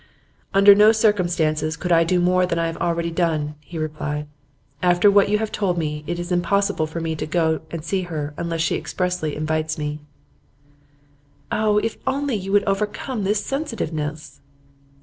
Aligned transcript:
'Under 0.55 0.73
no 0.73 0.91
circumstances 0.91 1.77
could 1.77 1.91
I 1.91 2.03
do 2.03 2.19
more 2.19 2.47
than 2.47 2.57
I 2.57 2.73
already 2.77 3.09
have 3.09 3.15
done,' 3.17 3.53
he 3.59 3.77
replied. 3.77 4.25
'And 4.81 4.91
after 4.93 5.11
what 5.11 5.29
you 5.29 5.37
have 5.37 5.51
told 5.51 5.77
me, 5.77 6.03
it 6.07 6.17
is 6.17 6.31
impossible 6.31 6.87
for 6.87 6.99
me 6.99 7.15
to 7.15 7.27
go 7.27 7.61
and 7.69 7.85
see 7.85 8.01
her 8.09 8.33
unless 8.35 8.61
she 8.61 8.75
expressly 8.77 9.35
invites 9.35 9.77
me.' 9.77 9.99
'Oh, 11.51 11.77
if 11.77 11.97
only 12.07 12.33
you 12.33 12.51
would 12.51 12.63
overcome 12.63 13.25
this 13.25 13.45
sensitiveness! 13.45 14.41